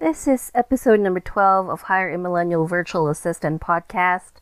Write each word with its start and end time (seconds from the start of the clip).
This 0.00 0.26
is 0.26 0.50
episode 0.52 0.98
number 0.98 1.20
12 1.20 1.68
of 1.68 1.82
Hire 1.82 2.12
a 2.12 2.18
Millennial 2.18 2.66
Virtual 2.66 3.08
Assistant 3.08 3.62
podcast. 3.62 4.32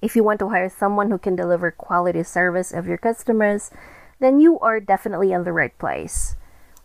If 0.00 0.14
you 0.14 0.22
want 0.22 0.38
to 0.38 0.50
hire 0.50 0.68
someone 0.68 1.10
who 1.10 1.18
can 1.18 1.34
deliver 1.34 1.72
quality 1.72 2.22
service 2.22 2.70
of 2.70 2.86
your 2.86 2.96
customers, 2.96 3.72
then 4.20 4.38
you 4.38 4.60
are 4.60 4.78
definitely 4.78 5.32
in 5.32 5.42
the 5.42 5.52
right 5.52 5.76
place. 5.76 6.36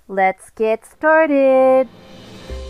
Let's 0.07 0.49
get 0.49 0.83
started. 0.83 1.88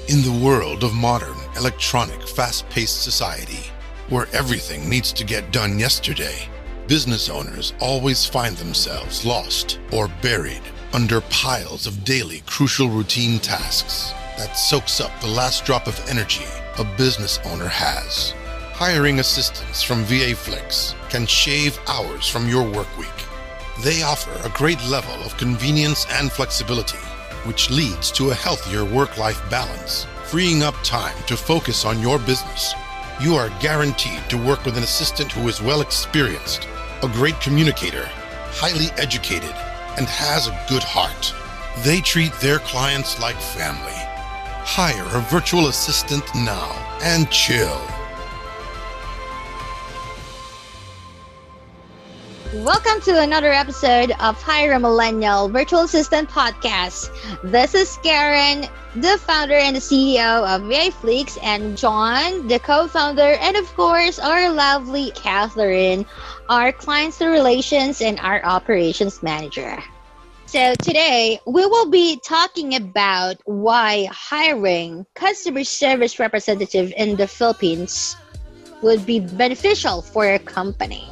In 0.10 0.22
the 0.22 0.42
world 0.44 0.84
of 0.84 0.94
modern, 0.94 1.38
electronic, 1.56 2.28
fast 2.28 2.68
paced 2.70 3.04
society, 3.04 3.72
where 4.10 4.28
everything 4.34 4.90
needs 4.90 5.14
to 5.14 5.24
get 5.24 5.54
done 5.54 5.80
yesterday, 5.80 6.50
business 6.88 7.30
owners 7.30 7.74
always 7.80 8.26
find 8.26 8.58
themselves 8.58 9.26
lost 9.26 9.80
or 9.94 10.10
buried 10.22 10.73
under 10.94 11.22
piles 11.22 11.88
of 11.88 12.04
daily 12.04 12.44
crucial 12.46 12.88
routine 12.88 13.40
tasks 13.40 14.12
that 14.38 14.54
soaks 14.54 15.02
up 15.02 15.12
the 15.20 15.28
last 15.28 15.66
drop 15.66 15.88
of 15.88 16.00
energy 16.08 16.46
a 16.78 16.84
business 16.98 17.40
owner 17.46 17.68
has. 17.68 18.34
Hiring 18.74 19.20
assistants 19.20 19.84
from 19.84 20.06
VAFlix 20.06 20.96
can 21.10 21.26
shave 21.26 21.80
hours 21.88 22.28
from 22.28 22.48
your 22.48 22.64
work 22.64 22.98
week. 22.98 23.08
They 23.84 24.04
offer 24.04 24.32
a 24.44 24.52
great 24.58 24.84
level 24.86 25.14
of 25.24 25.38
convenience 25.38 26.06
and 26.12 26.32
flexibility, 26.32 26.98
which 27.46 27.70
leads 27.70 28.12
to 28.12 28.30
a 28.30 28.36
healthier 28.36 28.86
work 28.86 29.18
life 29.18 29.42
balance, 29.50 30.06
freeing 30.26 30.64
up 30.64 30.76
time 30.84 31.16
to 31.28 31.38
focus 31.38 31.86
on 31.86 32.02
your 32.02 32.20
business. 32.20 32.74
You 33.22 33.36
are 33.36 33.50
guaranteed 33.60 34.28
to 34.30 34.38
work 34.44 34.66
with 34.66 34.78
an 34.78 34.84
assistant 34.84 35.32
who 35.32 35.48
is 35.48 35.62
well 35.62 35.82
experienced, 35.82 36.68
a 37.02 37.08
great 37.08 37.40
communicator, 37.42 38.06
highly 38.50 38.88
educated, 39.02 39.56
and 39.98 40.08
has 40.08 40.48
a 40.48 40.66
good 40.68 40.84
heart. 40.84 41.34
They 41.84 42.02
treat 42.02 42.34
their 42.34 42.60
clients 42.60 43.20
like 43.20 43.36
family. 43.36 43.92
Hire 44.66 45.06
a 45.18 45.22
virtual 45.22 45.68
assistant 45.68 46.24
now 46.36 46.72
and 47.02 47.30
chill. 47.30 47.82
Welcome 52.54 53.02
to 53.06 53.20
another 53.20 53.52
episode 53.52 54.12
of 54.20 54.40
Hire 54.40 54.74
a 54.74 54.80
Millennial 54.80 55.50
Virtual 55.50 55.80
Assistant 55.80 56.30
Podcast. 56.30 57.10
This 57.42 57.74
is 57.74 57.98
Karen, 58.04 58.68
the 58.96 59.18
founder 59.18 59.56
and 59.56 59.76
the 59.76 59.80
CEO 59.80 60.46
of 60.46 60.62
VAFlix, 60.62 61.40
and 61.42 61.76
John, 61.76 62.48
the 62.48 62.60
co-founder, 62.60 63.38
and 63.42 63.58
of 63.58 63.66
course 63.74 64.20
our 64.20 64.52
lovely 64.52 65.10
Catherine, 65.16 66.06
our 66.48 66.72
clients 66.72 67.20
relations 67.22 68.02
and 68.02 68.20
our 68.20 68.46
operations 68.46 69.24
manager. 69.24 69.82
So 70.46 70.76
today 70.76 71.40
we 71.48 71.66
will 71.66 71.90
be 71.90 72.20
talking 72.24 72.76
about 72.76 73.38
why 73.46 74.08
hiring 74.12 75.08
customer 75.16 75.64
service 75.64 76.20
representative 76.20 76.94
in 76.98 77.16
the 77.16 77.28
Philippines 77.28 78.16
would 78.84 79.08
be 79.08 79.22
beneficial 79.22 80.04
for 80.04 80.28
a 80.28 80.38
company. 80.38 81.10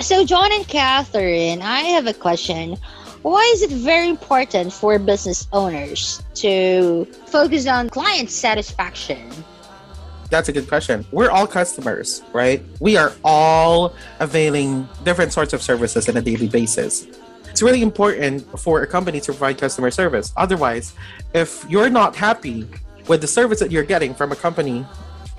So, 0.00 0.24
John 0.24 0.52
and 0.52 0.66
Catherine, 0.66 1.60
I 1.60 1.80
have 1.80 2.06
a 2.06 2.14
question. 2.14 2.76
Why 3.22 3.42
is 3.52 3.62
it 3.62 3.70
very 3.70 4.08
important 4.08 4.72
for 4.72 4.96
business 5.00 5.48
owners 5.52 6.22
to 6.36 7.04
focus 7.26 7.66
on 7.66 7.90
client 7.90 8.30
satisfaction? 8.30 9.28
That's 10.30 10.48
a 10.48 10.52
good 10.52 10.68
question. 10.68 11.04
We're 11.10 11.30
all 11.30 11.48
customers, 11.48 12.22
right? 12.32 12.62
We 12.78 12.96
are 12.96 13.12
all 13.24 13.92
availing 14.20 14.88
different 15.02 15.32
sorts 15.32 15.52
of 15.52 15.62
services 15.62 16.08
on 16.08 16.16
a 16.16 16.22
daily 16.22 16.48
basis. 16.48 17.08
It's 17.50 17.60
really 17.60 17.82
important 17.82 18.46
for 18.60 18.82
a 18.82 18.86
company 18.86 19.20
to 19.22 19.32
provide 19.32 19.58
customer 19.58 19.90
service. 19.90 20.32
Otherwise, 20.36 20.94
if 21.34 21.66
you're 21.68 21.90
not 21.90 22.14
happy 22.14 22.68
with 23.08 23.20
the 23.20 23.26
service 23.26 23.58
that 23.58 23.72
you're 23.72 23.82
getting 23.82 24.14
from 24.14 24.30
a 24.30 24.36
company, 24.36 24.86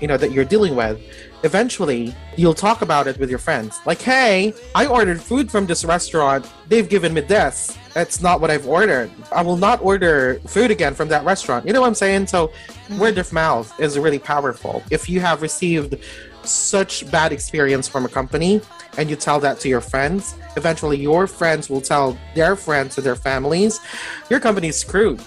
you 0.00 0.08
know, 0.08 0.16
that 0.16 0.32
you're 0.32 0.44
dealing 0.44 0.74
with, 0.74 1.00
eventually 1.42 2.14
you'll 2.36 2.54
talk 2.54 2.82
about 2.82 3.06
it 3.06 3.18
with 3.18 3.30
your 3.30 3.38
friends. 3.38 3.80
Like, 3.86 4.00
hey, 4.00 4.54
I 4.74 4.86
ordered 4.86 5.20
food 5.20 5.50
from 5.50 5.66
this 5.66 5.84
restaurant. 5.84 6.50
They've 6.68 6.88
given 6.88 7.14
me 7.14 7.20
this. 7.22 7.76
That's 7.94 8.20
not 8.20 8.40
what 8.40 8.50
I've 8.50 8.66
ordered. 8.66 9.10
I 9.32 9.42
will 9.42 9.56
not 9.56 9.82
order 9.82 10.40
food 10.46 10.70
again 10.70 10.94
from 10.94 11.08
that 11.08 11.24
restaurant. 11.24 11.66
You 11.66 11.72
know 11.72 11.80
what 11.80 11.88
I'm 11.88 11.94
saying? 11.94 12.28
So, 12.28 12.50
Mm-hmm. 12.90 13.02
word 13.02 13.18
of 13.18 13.32
mouth 13.32 13.78
is 13.78 13.96
really 13.96 14.18
powerful. 14.18 14.82
If 14.90 15.08
you 15.08 15.20
have 15.20 15.42
received 15.42 15.94
such 16.42 17.08
bad 17.12 17.30
experience 17.32 17.86
from 17.86 18.04
a 18.04 18.08
company 18.08 18.60
and 18.98 19.08
you 19.08 19.14
tell 19.14 19.38
that 19.38 19.60
to 19.60 19.68
your 19.68 19.80
friends, 19.80 20.34
eventually 20.56 20.98
your 20.98 21.28
friends 21.28 21.70
will 21.70 21.80
tell 21.80 22.18
their 22.34 22.56
friends 22.56 22.98
and 22.98 23.06
their 23.06 23.14
families, 23.14 23.78
your 24.28 24.40
company 24.40 24.68
is 24.68 24.76
screwed. 24.76 25.20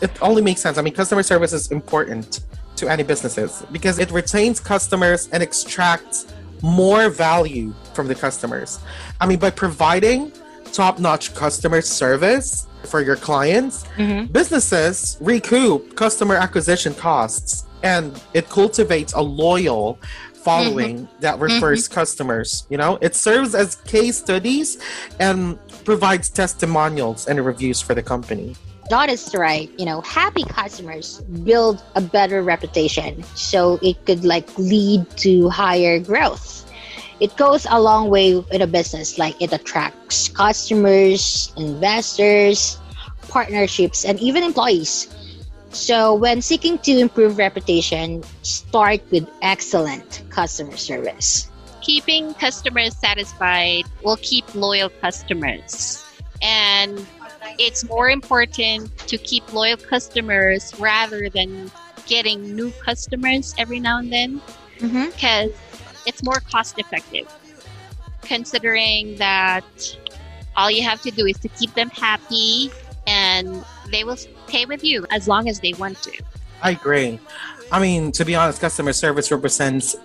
It 0.00 0.10
only 0.22 0.40
makes 0.40 0.62
sense. 0.62 0.78
I 0.78 0.82
mean, 0.82 0.94
customer 0.94 1.22
service 1.22 1.52
is 1.52 1.70
important 1.70 2.40
to 2.82 2.90
any 2.90 3.04
businesses 3.04 3.64
because 3.70 3.98
it 4.00 4.10
retains 4.10 4.58
customers 4.58 5.28
and 5.32 5.42
extracts 5.42 6.26
more 6.62 7.08
value 7.08 7.72
from 7.94 8.08
the 8.08 8.14
customers. 8.14 8.80
I 9.20 9.26
mean, 9.26 9.38
by 9.38 9.50
providing 9.50 10.32
top 10.72 10.98
notch 10.98 11.34
customer 11.34 11.80
service 11.80 12.66
for 12.84 13.00
your 13.00 13.16
clients, 13.16 13.84
mm-hmm. 13.96 14.32
businesses 14.32 15.16
recoup 15.20 15.94
customer 15.94 16.34
acquisition 16.34 16.92
costs 16.94 17.66
and 17.84 18.20
it 18.34 18.48
cultivates 18.48 19.12
a 19.12 19.20
loyal 19.22 19.98
following 20.42 21.06
mm-hmm. 21.06 21.20
that 21.20 21.38
refers 21.38 21.84
mm-hmm. 21.84 21.94
customers. 21.94 22.66
You 22.68 22.78
know, 22.78 22.98
it 23.00 23.14
serves 23.14 23.54
as 23.54 23.76
case 23.76 24.18
studies 24.18 24.78
and 25.20 25.58
provides 25.84 26.28
testimonials 26.30 27.26
and 27.28 27.44
reviews 27.44 27.80
for 27.80 27.94
the 27.94 28.02
company. 28.02 28.56
John 28.90 29.08
is 29.08 29.34
right. 29.34 29.70
You 29.78 29.86
know, 29.86 30.00
happy 30.02 30.44
customers 30.44 31.20
build 31.44 31.82
a 31.94 32.00
better 32.00 32.42
reputation. 32.42 33.22
So 33.34 33.78
it 33.82 34.04
could 34.04 34.24
like 34.24 34.46
lead 34.58 35.08
to 35.18 35.48
higher 35.48 35.98
growth. 35.98 36.68
It 37.20 37.36
goes 37.36 37.66
a 37.70 37.80
long 37.80 38.10
way 38.10 38.42
in 38.50 38.62
a 38.62 38.66
business, 38.66 39.16
like 39.16 39.40
it 39.40 39.52
attracts 39.52 40.28
customers, 40.28 41.52
investors, 41.56 42.78
partnerships, 43.28 44.04
and 44.04 44.18
even 44.18 44.42
employees. 44.42 45.06
So 45.72 46.14
when 46.14 46.42
seeking 46.42 46.78
to 46.80 46.98
improve 46.98 47.38
reputation, 47.38 48.22
start 48.42 49.00
with 49.10 49.28
excellent 49.42 50.22
customer 50.30 50.76
service. 50.76 51.48
keeping 51.82 52.32
customers 52.34 52.94
satisfied 52.96 53.82
will 54.04 54.18
keep 54.22 54.54
loyal 54.54 54.88
customers. 54.88 56.04
And 56.40 57.04
it's 57.58 57.82
more 57.88 58.08
important 58.08 58.96
to 59.08 59.18
keep 59.18 59.52
loyal 59.52 59.76
customers 59.76 60.72
rather 60.78 61.28
than 61.28 61.72
getting 62.06 62.54
new 62.54 62.70
customers 62.84 63.54
every 63.58 63.80
now 63.80 63.98
and 63.98 64.12
then 64.12 64.40
Mm-hmm. 64.78 65.10
because 65.10 65.50
it's 66.06 66.22
more 66.24 66.40
cost 66.50 66.78
effective. 66.78 67.26
Considering 68.22 69.16
that 69.18 69.64
all 70.56 70.70
you 70.70 70.82
have 70.82 71.00
to 71.02 71.10
do 71.10 71.26
is 71.26 71.38
to 71.38 71.48
keep 71.48 71.72
them 71.74 71.88
happy 71.90 72.70
and 73.42 73.64
they 73.90 74.04
will 74.04 74.16
stay 74.16 74.64
with 74.64 74.82
you 74.82 75.06
as 75.10 75.28
long 75.28 75.48
as 75.48 75.60
they 75.60 75.72
want 75.74 76.00
to. 76.02 76.12
I 76.62 76.70
agree. 76.70 77.18
I 77.70 77.80
mean, 77.80 78.12
to 78.12 78.24
be 78.24 78.34
honest, 78.34 78.60
customer 78.60 78.92
service 78.92 79.30
represents 79.30 79.96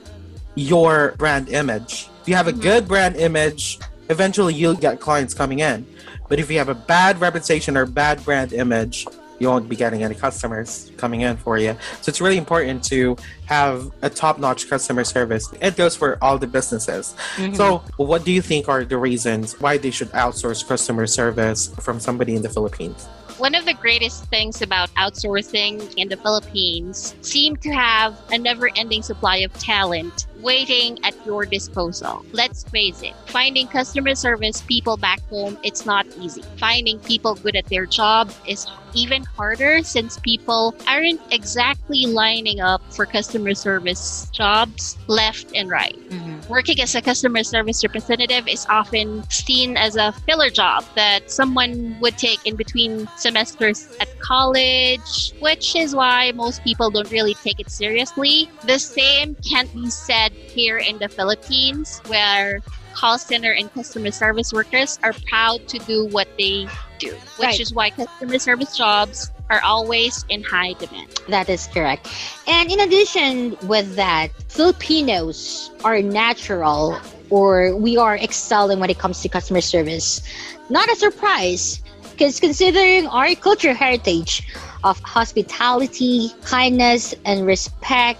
your 0.55 1.13
brand 1.17 1.49
image. 1.49 2.09
If 2.21 2.29
you 2.29 2.35
have 2.35 2.47
a 2.47 2.51
mm-hmm. 2.51 2.61
good 2.61 2.87
brand 2.87 3.15
image, 3.15 3.79
eventually 4.09 4.53
you'll 4.53 4.73
get 4.75 4.99
clients 4.99 5.33
coming 5.33 5.59
in. 5.59 5.85
But 6.29 6.39
if 6.39 6.51
you 6.51 6.57
have 6.57 6.69
a 6.69 6.75
bad 6.75 7.21
reputation 7.21 7.77
or 7.77 7.85
bad 7.85 8.23
brand 8.25 8.53
image, 8.53 9.05
you 9.39 9.47
won't 9.47 9.69
be 9.69 9.75
getting 9.75 10.03
any 10.03 10.15
customers 10.15 10.91
coming 10.97 11.21
in 11.21 11.37
for 11.37 11.57
you. 11.57 11.77
So 12.01 12.09
it's 12.09 12.19
really 12.19 12.37
important 12.37 12.83
to 12.85 13.15
have 13.45 13.91
a 14.01 14.09
top-notch 14.09 14.67
customer 14.67 15.03
service. 15.03 15.53
It 15.61 15.75
goes 15.75 15.95
for 15.95 16.17
all 16.23 16.37
the 16.39 16.47
businesses. 16.47 17.15
Mm-hmm. 17.35 17.53
So, 17.53 17.83
what 17.97 18.25
do 18.25 18.31
you 18.31 18.41
think 18.41 18.67
are 18.67 18.83
the 18.83 18.97
reasons 18.97 19.59
why 19.59 19.77
they 19.77 19.91
should 19.91 20.09
outsource 20.11 20.67
customer 20.67 21.05
service 21.05 21.67
from 21.79 21.99
somebody 21.99 22.35
in 22.35 22.41
the 22.41 22.49
Philippines? 22.49 23.07
One 23.37 23.55
of 23.55 23.65
the 23.65 23.73
greatest 23.73 24.25
things 24.25 24.61
about 24.61 24.89
outsourcing 24.95 25.93
in 25.95 26.09
the 26.09 26.17
Philippines 26.17 27.15
seem 27.21 27.55
to 27.57 27.69
have 27.71 28.19
a 28.31 28.37
never 28.37 28.69
ending 28.75 29.03
supply 29.03 29.37
of 29.37 29.53
talent 29.59 30.26
waiting 30.41 30.97
at 31.03 31.13
your 31.25 31.45
disposal. 31.45 32.25
Let's 32.31 32.63
face 32.63 33.01
it, 33.03 33.13
finding 33.27 33.67
customer 33.67 34.15
service 34.15 34.61
people 34.61 34.97
back 34.97 35.21
home, 35.29 35.57
it's 35.63 35.85
not 35.85 36.05
easy. 36.19 36.43
Finding 36.57 36.99
people 36.99 37.35
good 37.35 37.55
at 37.55 37.65
their 37.65 37.85
job 37.85 38.31
is 38.47 38.67
even 38.93 39.23
harder 39.23 39.83
since 39.83 40.17
people 40.19 40.75
aren't 40.87 41.21
exactly 41.31 42.05
lining 42.05 42.59
up 42.59 42.81
for 42.91 43.05
customer 43.05 43.53
service 43.53 44.27
jobs 44.31 44.97
left 45.07 45.51
and 45.55 45.69
right. 45.69 45.95
Mm-hmm. 46.09 46.49
Working 46.49 46.81
as 46.81 46.95
a 46.95 47.01
customer 47.01 47.43
service 47.43 47.83
representative 47.83 48.47
is 48.47 48.65
often 48.69 49.29
seen 49.29 49.77
as 49.77 49.95
a 49.95 50.13
filler 50.25 50.49
job 50.49 50.85
that 50.95 51.29
someone 51.29 51.97
would 51.99 52.17
take 52.17 52.45
in 52.45 52.55
between 52.55 53.07
semesters 53.17 53.95
at 53.99 54.07
college, 54.19 55.33
which 55.39 55.75
is 55.75 55.93
why 55.93 56.31
most 56.33 56.63
people 56.63 56.89
don't 56.89 57.11
really 57.11 57.35
take 57.35 57.59
it 57.59 57.69
seriously. 57.69 58.49
The 58.65 58.79
same 58.79 59.35
can't 59.47 59.71
be 59.73 59.89
said 59.89 60.26
here 60.33 60.77
in 60.77 60.97
the 60.99 61.09
Philippines, 61.09 62.01
where 62.07 62.59
call 62.93 63.17
center 63.17 63.51
and 63.51 63.71
customer 63.73 64.11
service 64.11 64.51
workers 64.51 64.97
are 65.03 65.13
proud 65.29 65.67
to 65.67 65.77
do 65.79 66.07
what 66.07 66.27
they 66.37 66.67
do, 66.99 67.13
which 67.37 67.45
Right. 67.45 67.59
is 67.59 67.73
why 67.73 67.89
customer 67.91 68.39
service 68.39 68.75
jobs 68.75 69.29
are 69.49 69.61
always 69.61 70.25
in 70.29 70.43
high 70.43 70.73
demand. 70.73 71.07
That 71.29 71.47
is 71.47 71.67
correct. 71.67 72.09
And 72.47 72.71
in 72.71 72.79
addition 72.79 73.55
with 73.67 73.95
that, 73.95 74.31
Filipinos 74.49 75.69
are 75.83 76.01
natural 76.01 76.99
or 77.29 77.75
we 77.75 77.97
are 77.97 78.17
excelling 78.17 78.79
when 78.79 78.89
it 78.89 78.97
comes 78.97 79.21
to 79.21 79.29
customer 79.29 79.61
service. 79.61 80.21
Not 80.69 80.89
a 80.89 80.95
surprise, 80.95 81.81
because 82.11 82.39
considering 82.39 83.05
our 83.07 83.35
cultural 83.35 83.75
heritage 83.75 84.41
of 84.83 84.99
hospitality, 85.01 86.31
kindness, 86.43 87.13
and 87.25 87.45
respect 87.45 88.19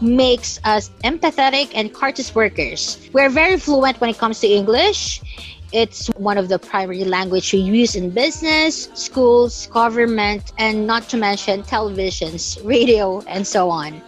makes 0.00 0.58
us 0.64 0.90
empathetic 1.04 1.70
and 1.74 1.92
courteous 1.92 2.34
workers. 2.34 2.98
We're 3.12 3.28
very 3.28 3.58
fluent 3.58 4.00
when 4.00 4.10
it 4.10 4.18
comes 4.18 4.40
to 4.40 4.48
English. 4.48 5.20
It's 5.72 6.08
one 6.16 6.36
of 6.36 6.48
the 6.48 6.58
primary 6.58 7.04
language 7.04 7.52
we 7.52 7.60
use 7.60 7.94
in 7.94 8.10
business, 8.10 8.88
schools, 8.94 9.68
government, 9.68 10.52
and 10.58 10.86
not 10.86 11.08
to 11.10 11.16
mention 11.16 11.62
televisions, 11.62 12.58
radio, 12.64 13.20
and 13.28 13.46
so 13.46 13.70
on. 13.70 14.02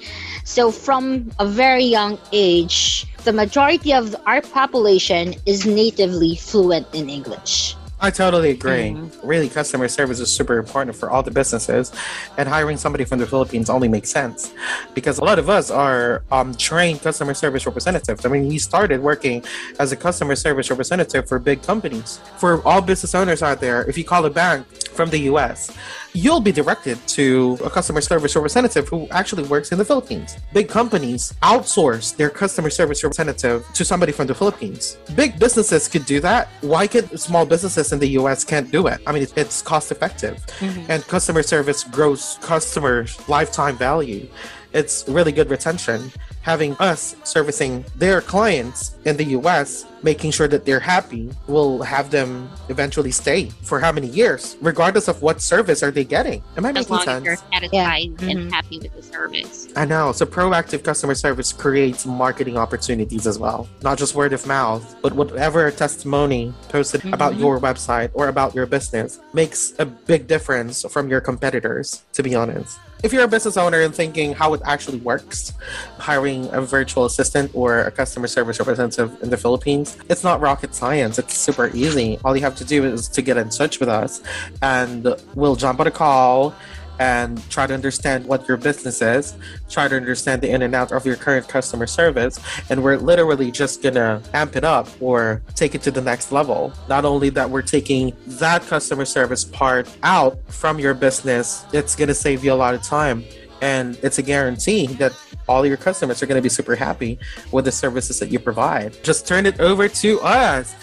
So 0.44 0.72
from 0.72 1.30
a 1.38 1.46
very 1.46 1.84
young 1.84 2.18
age, 2.32 3.06
the 3.22 3.32
majority 3.32 3.92
of 3.94 4.16
our 4.26 4.42
population 4.42 5.34
is 5.46 5.64
natively 5.64 6.34
fluent 6.34 6.92
in 6.92 7.08
English. 7.08 7.76
I 8.02 8.10
totally 8.10 8.50
agree. 8.50 8.90
Mm-hmm. 8.90 9.25
Really, 9.25 9.49
customer 9.49 9.87
service 9.87 10.19
is 10.19 10.31
super 10.31 10.58
important 10.58 10.96
for 10.96 11.08
all 11.08 11.22
the 11.22 11.31
businesses, 11.31 11.93
and 12.37 12.49
hiring 12.49 12.76
somebody 12.76 13.04
from 13.04 13.20
the 13.20 13.26
Philippines 13.28 13.70
only 13.70 13.87
makes 13.87 14.10
sense 14.10 14.52
because 14.93 15.19
a 15.19 15.25
lot 15.25 15.38
of 15.38 15.49
us 15.49 15.70
are 15.70 16.25
um, 16.32 16.52
trained 16.56 17.00
customer 17.00 17.32
service 17.32 17.64
representatives. 17.64 18.26
I 18.26 18.28
mean, 18.28 18.49
we 18.49 18.58
started 18.58 19.00
working 19.00 19.44
as 19.78 19.93
a 19.93 19.96
customer 19.96 20.34
service 20.34 20.69
representative 20.69 21.28
for 21.28 21.38
big 21.38 21.62
companies. 21.62 22.19
For 22.38 22.60
all 22.66 22.82
business 22.82 23.14
owners 23.14 23.40
out 23.40 23.60
there, 23.60 23.88
if 23.88 23.96
you 23.96 24.02
call 24.02 24.26
a 24.26 24.31
bank 24.31 24.66
from 24.96 25.08
the 25.10 25.20
US, 25.31 25.70
you'll 26.14 26.41
be 26.41 26.53
directed 26.53 26.99
to 27.09 27.59
a 27.64 27.70
customer 27.70 28.00
service 28.00 28.35
representative 28.37 28.88
who 28.88 29.09
actually 29.11 29.44
works 29.44 29.73
in 29.73 29.79
the 29.79 29.85
Philippines. 29.85 30.37
Big 30.53 30.69
companies 30.69 31.32
outsource 31.43 32.17
their 32.17 32.31
customer 32.31 32.70
service 32.70 33.03
representative 33.03 33.67
to 33.75 33.85
somebody 33.85 34.12
from 34.12 34.26
the 34.26 34.35
Philippines. 34.35 34.99
Big 35.14 35.38
businesses 35.38 35.88
could 35.88 36.05
do 36.05 36.20
that. 36.20 36.49
Why 36.61 36.87
could 36.87 37.19
small 37.19 37.47
businesses 37.47 37.93
in 37.93 37.99
the 37.99 38.09
US 38.20 38.44
can't 38.44 38.70
do 38.70 38.87
it? 38.87 39.00
I 39.06 39.12
mean, 39.12 39.26
it's 39.37 39.62
cost 39.62 39.91
effective 39.91 40.44
mm-hmm. 40.59 40.91
and 40.91 41.03
customer 41.06 41.43
service 41.43 41.85
grows 41.85 42.38
customer 42.43 43.06
lifetime 43.29 43.76
value. 43.76 44.29
It's 44.73 45.05
really 45.09 45.32
good 45.32 45.50
retention 45.50 46.11
having 46.43 46.75
us 46.75 47.17
servicing 47.25 47.85
their 47.97 48.20
clients 48.20 48.97
in 49.05 49.17
the 49.17 49.25
US, 49.38 49.87
making 50.02 50.31
sure 50.31 50.49
that 50.49 50.64
they're 50.64 50.81
happy, 50.81 51.31
will 51.46 51.82
have 51.82 52.10
them 52.10 52.50
eventually 52.69 53.10
stay 53.10 53.46
for 53.62 53.81
how 53.81 53.93
many 53.93 54.08
years, 54.08 54.56
regardless 54.60 55.08
of 55.08 55.22
what 55.22 55.40
service 55.40 55.82
are 55.82 55.90
they 55.90 56.04
getting. 56.04 56.43
Am 56.56 56.66
I 56.66 56.70
as 56.70 56.75
making 56.75 56.96
long 56.96 57.04
sense? 57.04 57.19
As 57.19 57.25
you're 57.25 57.37
satisfied 57.37 57.72
yeah. 57.72 58.06
mm-hmm. 58.06 58.28
and 58.28 58.52
happy 58.52 58.78
with 58.78 58.94
the 58.94 59.02
service. 59.02 59.69
I 59.76 59.84
know. 59.84 60.12
So 60.12 60.26
proactive 60.26 60.82
customer 60.82 61.14
service 61.14 61.52
creates 61.52 62.06
marketing 62.06 62.56
opportunities 62.56 63.26
as 63.26 63.38
well, 63.38 63.69
not 63.82 63.99
just 63.99 64.14
word 64.14 64.32
of 64.32 64.46
mouth, 64.46 64.96
but 65.02 65.12
whatever 65.12 65.70
testimony 65.70 66.52
posted 66.69 67.02
mm-hmm. 67.02 67.14
about 67.14 67.37
your 67.37 67.60
website 67.60 68.10
or 68.14 68.28
about 68.28 68.54
your 68.54 68.66
business 68.66 69.20
makes 69.32 69.75
a 69.78 69.87
big 69.87 70.26
difference 70.26 70.84
from 70.90 71.08
your 71.08 71.20
competitors, 71.20 72.02
to 72.12 72.22
be 72.22 72.34
honest 72.34 72.78
if 73.02 73.12
you're 73.12 73.25
a 73.25 73.28
business 73.28 73.56
owner 73.56 73.81
and 73.81 73.94
thinking 73.94 74.32
how 74.32 74.54
it 74.54 74.60
actually 74.64 74.99
works, 74.99 75.52
hiring 75.99 76.49
a 76.52 76.60
virtual 76.60 77.04
assistant 77.04 77.50
or 77.52 77.81
a 77.81 77.90
customer 77.90 78.28
service 78.28 78.58
representative 78.60 79.20
in 79.22 79.31
the 79.31 79.37
Philippines, 79.37 79.91
it's 80.08 80.24
not 80.24 80.40
rocket 80.40 80.74
science. 80.74 81.18
It's 81.18 81.36
super 81.36 81.70
easy. 81.74 82.18
All 82.24 82.36
you 82.36 82.42
have 82.42 82.56
to 82.56 82.64
do 82.64 82.84
is 82.84 83.08
to 83.08 83.22
get 83.22 83.36
in 83.36 83.48
touch 83.50 83.80
with 83.80 83.88
us 83.88 84.22
and 84.60 85.14
we'll 85.34 85.56
jump 85.56 85.80
on 85.80 85.86
a 85.86 85.90
call 85.90 86.54
and 86.98 87.42
try 87.50 87.66
to 87.66 87.74
understand 87.74 88.26
what 88.26 88.46
your 88.46 88.56
business 88.56 89.02
is, 89.02 89.34
try 89.68 89.88
to 89.88 89.96
understand 89.96 90.40
the 90.40 90.48
in 90.48 90.62
and 90.62 90.74
out 90.74 90.92
of 90.92 91.04
your 91.04 91.16
current 91.16 91.48
customer 91.48 91.86
service, 91.86 92.38
and 92.70 92.82
we're 92.82 92.96
literally 92.96 93.50
just 93.50 93.82
gonna 93.82 94.22
amp 94.34 94.54
it 94.56 94.62
up 94.62 94.88
or 95.00 95.42
take 95.56 95.74
it 95.74 95.82
to 95.82 95.90
the 95.90 96.00
next 96.00 96.30
level. 96.30 96.72
Not 96.88 97.04
only 97.04 97.28
that, 97.30 97.48
we're 97.50 97.62
taking 97.62 98.12
that 98.26 98.62
customer 98.66 99.04
service 99.04 99.44
part 99.44 99.88
out 100.02 100.38
from 100.48 100.78
your 100.78 100.94
business, 100.94 101.64
it's 101.72 101.96
gonna 101.96 102.14
save 102.14 102.44
you 102.44 102.52
a 102.52 102.54
lot 102.54 102.74
of 102.74 102.82
time. 102.82 103.24
And 103.62 103.97
it's 104.03 104.19
a 104.19 104.23
guarantee 104.23 104.88
that 104.99 105.12
all 105.49 105.64
your 105.64 105.79
customers 105.79 106.23
are 106.23 106.26
going 106.26 106.37
to 106.37 106.43
be 106.43 106.50
super 106.50 106.75
happy 106.75 107.19
with 107.53 107.64
the 107.64 107.73
services 107.73 108.19
that 108.19 108.31
you 108.31 108.38
provide. 108.38 109.03
Just 109.03 109.26
turn 109.26 109.47
it 109.47 109.61
over 109.61 109.88
to 109.88 110.20
us. 110.20 110.75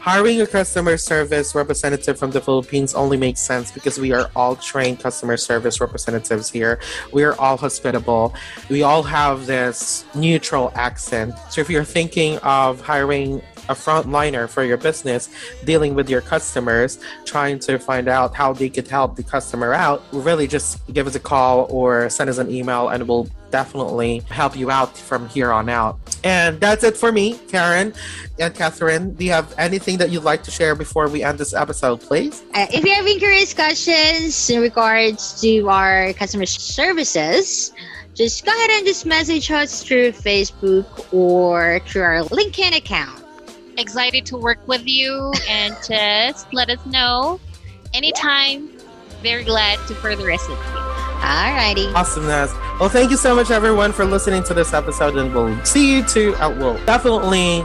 Hiring 0.00 0.40
a 0.40 0.46
customer 0.48 0.96
service 0.96 1.54
representative 1.54 2.18
from 2.18 2.32
the 2.32 2.40
Philippines 2.40 2.92
only 2.92 3.16
makes 3.16 3.40
sense 3.40 3.70
because 3.70 4.00
we 4.00 4.10
are 4.10 4.28
all 4.34 4.56
trained 4.56 4.98
customer 4.98 5.36
service 5.36 5.80
representatives 5.80 6.50
here. 6.50 6.80
We 7.12 7.22
are 7.22 7.38
all 7.38 7.56
hospitable. 7.56 8.34
We 8.68 8.82
all 8.82 9.04
have 9.04 9.46
this 9.46 10.04
neutral 10.16 10.72
accent. 10.74 11.34
So 11.50 11.60
if 11.60 11.70
you're 11.70 11.84
thinking 11.84 12.38
of 12.38 12.80
hiring 12.80 13.42
a 13.68 13.74
frontliner 13.74 14.48
for 14.48 14.64
your 14.64 14.76
business, 14.76 15.28
dealing 15.64 15.94
with 15.94 16.08
your 16.08 16.20
customers, 16.20 16.98
trying 17.24 17.58
to 17.60 17.78
find 17.78 18.08
out 18.08 18.34
how 18.34 18.52
they 18.52 18.68
could 18.68 18.88
help 18.88 19.16
the 19.16 19.22
customer 19.22 19.72
out, 19.72 20.02
really 20.12 20.46
just 20.46 20.80
give 20.92 21.06
us 21.06 21.14
a 21.14 21.20
call 21.20 21.66
or 21.70 22.08
send 22.10 22.28
us 22.28 22.38
an 22.38 22.50
email 22.50 22.88
and 22.88 23.06
we'll 23.06 23.28
definitely 23.50 24.20
help 24.30 24.56
you 24.56 24.70
out 24.70 24.96
from 24.96 25.28
here 25.28 25.52
on 25.52 25.68
out. 25.68 25.98
And 26.24 26.60
that's 26.60 26.82
it 26.82 26.96
for 26.96 27.12
me, 27.12 27.38
Karen 27.48 27.92
and 28.38 28.54
Catherine. 28.54 29.14
Do 29.14 29.24
you 29.24 29.32
have 29.32 29.54
anything 29.58 29.98
that 29.98 30.10
you'd 30.10 30.24
like 30.24 30.42
to 30.44 30.50
share 30.50 30.74
before 30.74 31.08
we 31.08 31.22
end 31.22 31.38
this 31.38 31.54
episode, 31.54 32.00
please? 32.00 32.42
Uh, 32.54 32.66
if 32.70 32.84
you 32.84 32.90
have 32.90 33.02
having 33.02 33.18
curious 33.18 33.52
questions 33.52 34.48
in 34.48 34.60
regards 34.60 35.40
to 35.40 35.68
our 35.68 36.12
customer 36.14 36.46
services, 36.46 37.72
just 38.14 38.44
go 38.44 38.52
ahead 38.52 38.70
and 38.70 38.86
just 38.86 39.06
message 39.06 39.50
us 39.50 39.82
through 39.82 40.12
Facebook 40.12 41.12
or 41.12 41.80
through 41.86 42.02
our 42.02 42.22
LinkedIn 42.24 42.76
account 42.76 43.21
excited 43.78 44.26
to 44.26 44.36
work 44.36 44.66
with 44.66 44.86
you 44.86 45.32
and 45.48 45.76
just 45.86 46.52
let 46.52 46.70
us 46.70 46.84
know 46.86 47.40
anytime. 47.94 48.68
Very 49.22 49.44
glad 49.44 49.78
to 49.88 49.94
further 49.94 50.30
assist 50.30 50.50
you. 50.50 50.56
All 50.56 51.52
righty. 51.54 51.86
Awesomeness. 51.94 52.52
Well, 52.80 52.88
thank 52.88 53.10
you 53.10 53.16
so 53.16 53.34
much, 53.34 53.50
everyone, 53.50 53.92
for 53.92 54.04
listening 54.04 54.42
to 54.44 54.54
this 54.54 54.72
episode, 54.74 55.16
and 55.16 55.32
we'll 55.32 55.64
see 55.64 55.96
you 55.96 56.04
too. 56.04 56.34
Uh, 56.36 56.50
we'll 56.58 56.84
definitely 56.84 57.62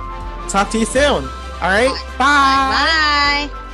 talk 0.47 0.69
to 0.71 0.77
you 0.77 0.85
soon. 0.85 1.23
All 1.61 1.71
right. 1.71 1.89
Bye. 2.19 3.49
Bye. 3.49 3.67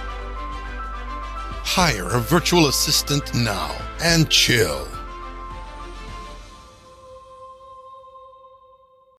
Hire 1.65 2.07
a 2.07 2.19
virtual 2.19 2.67
assistant 2.67 3.33
now 3.33 3.75
and 4.01 4.29
chill 4.29 4.87